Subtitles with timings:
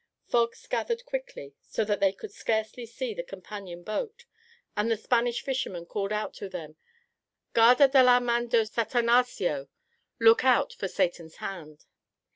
[0.25, 4.25] Fogs gathered quickly, so that they could scarcely see the companion boat,
[4.75, 6.75] and the Spanish fishermen called out to them,
[7.53, 9.67] "Garda da la Man do Satanaxio!"
[10.19, 11.85] ("Look out for Satan's hand!")